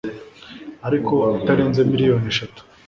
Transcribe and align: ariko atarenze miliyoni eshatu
ariko 0.87 1.13
atarenze 1.37 1.81
miliyoni 1.91 2.27
eshatu 2.33 2.61